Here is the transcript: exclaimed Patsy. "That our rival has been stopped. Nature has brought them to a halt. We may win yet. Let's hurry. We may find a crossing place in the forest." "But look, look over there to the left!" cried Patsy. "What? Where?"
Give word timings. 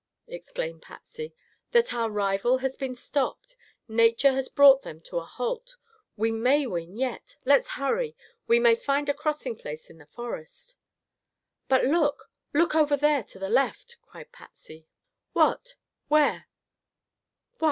exclaimed 0.25 0.81
Patsy. 0.81 1.31
"That 1.73 1.93
our 1.93 2.09
rival 2.09 2.57
has 2.57 2.75
been 2.75 2.95
stopped. 2.95 3.55
Nature 3.87 4.33
has 4.33 4.49
brought 4.49 4.81
them 4.81 4.99
to 5.01 5.17
a 5.17 5.25
halt. 5.25 5.75
We 6.17 6.31
may 6.31 6.65
win 6.65 6.97
yet. 6.97 7.37
Let's 7.45 7.69
hurry. 7.77 8.15
We 8.47 8.59
may 8.59 8.73
find 8.73 9.09
a 9.09 9.13
crossing 9.13 9.55
place 9.55 9.91
in 9.91 9.99
the 9.99 10.07
forest." 10.07 10.75
"But 11.67 11.85
look, 11.85 12.31
look 12.51 12.73
over 12.73 12.97
there 12.97 13.21
to 13.25 13.37
the 13.37 13.47
left!" 13.51 13.97
cried 14.01 14.31
Patsy. 14.31 14.87
"What? 15.33 15.75
Where?" 16.07 16.47